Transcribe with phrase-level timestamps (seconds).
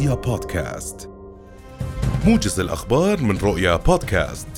[0.00, 1.08] رؤيا بودكاست.
[2.26, 4.48] موجز الأخبار من رؤيا بودكاست.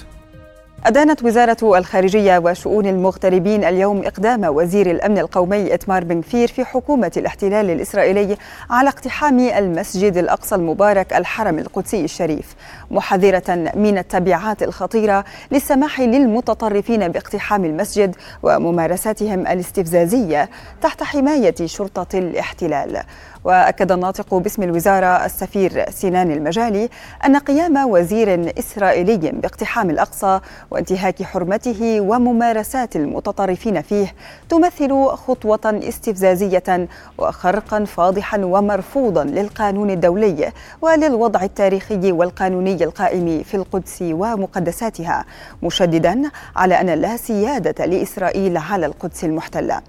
[0.86, 7.12] أدانت وزارة الخارجية وشؤون المغتربين اليوم إقدام وزير الأمن القومي إتمار بن كفير في حكومة
[7.16, 8.36] الاحتلال الإسرائيلي
[8.70, 12.54] على اقتحام المسجد الأقصى المبارك الحرم القدسي الشريف
[12.90, 20.50] محذرة من التبعات الخطيرة للسماح للمتطرفين باقتحام المسجد وممارساتهم الاستفزازية
[20.82, 23.02] تحت حماية شرطة الاحتلال.
[23.44, 26.88] وأكد الناطق باسم الوزارة السفير سنان المجالي
[27.26, 34.14] أن قيام وزير إسرائيلي باقتحام الأقصى وانتهاك حرمته وممارسات المتطرفين فيه
[34.48, 45.24] تمثل خطوة استفزازية وخرقا فاضحا ومرفوضا للقانون الدولي وللوضع التاريخي والقانوني القائم في القدس ومقدساتها
[45.62, 46.22] مشددا
[46.56, 49.80] على أن لا سيادة لإسرائيل على القدس المحتلة.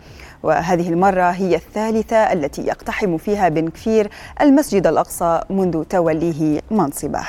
[0.43, 4.09] وهذه المرة هي الثالثة التي يقتحم فيها بن كفير
[4.41, 7.23] المسجد الأقصى منذ توليه منصبه.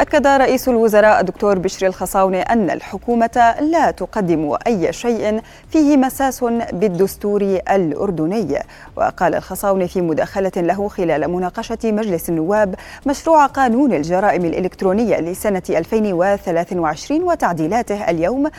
[0.00, 7.42] أكد رئيس الوزراء الدكتور بشري الخصاونة أن الحكومة لا تقدم أي شيء فيه مساس بالدستور
[7.70, 8.58] الأردني.
[8.96, 12.74] وقال الخصاونة في مداخلة له خلال مناقشة مجلس النواب
[13.06, 18.50] مشروع قانون الجرائم الإلكترونية لسنة 2023 وتعديلاته اليوم.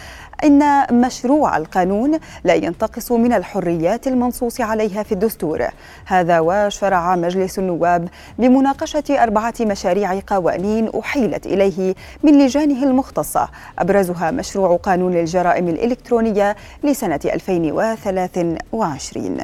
[0.43, 5.67] إن مشروع القانون لا ينتقص من الحريات المنصوص عليها في الدستور.
[6.05, 8.07] هذا وشرع مجلس النواب
[8.39, 10.87] بمناقشة أربعة مشاريع قوانين
[11.31, 13.49] أحيلت إليه من لجانه المختصة.
[13.79, 19.37] أبرزها مشروع قانون الجرائم الإلكترونية لسنة 2023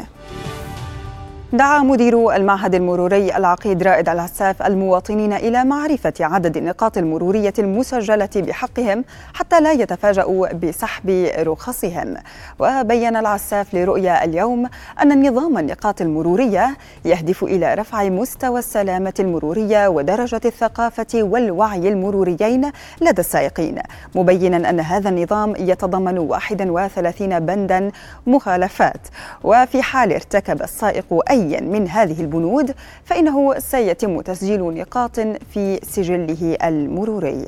[1.54, 9.04] دعا مدير المعهد المروري العقيد رائد العساف المواطنين إلى معرفة عدد النقاط المرورية المسجلة بحقهم
[9.34, 12.16] حتى لا يتفاجؤوا بسحب رخصهم.
[12.60, 14.70] وبين العساف لرؤيا اليوم
[15.02, 22.72] أن نظام النقاط المرورية يهدف إلى رفع مستوى السلامة المرورية ودرجة الثقافة والوعي المروريين
[23.02, 23.80] لدى السائقين
[24.16, 27.92] مبينا أن هذا النظام يتضمن 31 بندا
[28.28, 29.08] مخالفات.
[29.44, 32.74] وفي حال ارتكب السائق أي أي من هذه البنود
[33.06, 35.20] فإنه سيتم تسجيل نقاط
[35.54, 37.46] في سجله المروري.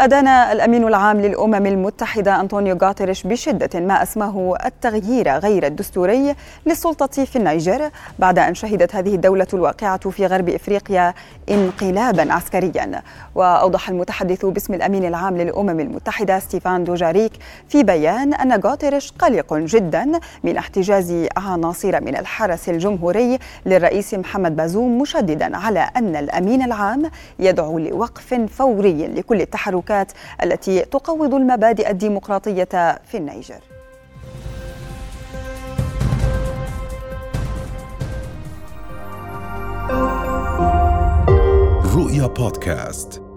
[0.00, 6.34] أدان الأمين العام للأمم المتحدة أنطونيو غاتريش بشدة ما أسماه التغيير غير الدستوري
[6.66, 11.14] للسلطة في النيجر بعد أن شهدت هذه الدولة الواقعة في غرب إفريقيا
[11.50, 13.02] انقلابا عسكريا.
[13.34, 17.32] وأوضح المتحدث باسم الأمين العام للأمم المتحدة ستيفان دوجاريك
[17.68, 20.10] في بيان أن غوتيريش قلق جدا
[20.44, 27.02] من احتجاز عناصر من الحرس الجمهوري للرئيس محمد بازوم مشددا على أن الأمين العام
[27.38, 30.12] يدعو لوقف فوري لكل التحركات التحركات
[30.42, 33.60] التي تقوض المبادئ الديمقراطية في النيجر.
[41.94, 43.29] رؤيا بودكاست.